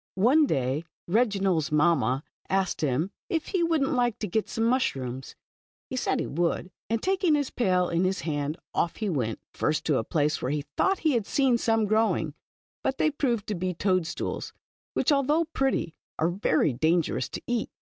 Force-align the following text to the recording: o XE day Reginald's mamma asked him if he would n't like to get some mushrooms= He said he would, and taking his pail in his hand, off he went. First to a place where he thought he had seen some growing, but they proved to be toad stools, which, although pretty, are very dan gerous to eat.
o 0.17 0.21
XE 0.21 0.47
day 0.47 0.83
Reginald's 1.07 1.71
mamma 1.71 2.23
asked 2.49 2.81
him 2.81 3.11
if 3.29 3.49
he 3.49 3.61
would 3.61 3.81
n't 3.83 3.93
like 3.93 4.17
to 4.17 4.25
get 4.27 4.49
some 4.49 4.63
mushrooms= 4.63 5.35
He 5.91 5.95
said 5.95 6.19
he 6.19 6.25
would, 6.25 6.71
and 6.89 7.03
taking 7.03 7.35
his 7.35 7.51
pail 7.51 7.87
in 7.87 8.03
his 8.03 8.21
hand, 8.21 8.57
off 8.73 8.95
he 8.95 9.09
went. 9.09 9.37
First 9.53 9.85
to 9.85 9.99
a 9.99 10.03
place 10.03 10.41
where 10.41 10.49
he 10.49 10.65
thought 10.75 10.97
he 11.05 11.11
had 11.11 11.27
seen 11.27 11.59
some 11.59 11.85
growing, 11.85 12.33
but 12.83 12.97
they 12.97 13.11
proved 13.11 13.45
to 13.49 13.53
be 13.53 13.75
toad 13.75 14.07
stools, 14.07 14.53
which, 14.95 15.11
although 15.11 15.45
pretty, 15.45 15.93
are 16.17 16.29
very 16.29 16.73
dan 16.73 17.03
gerous 17.03 17.29
to 17.33 17.41
eat. 17.45 17.69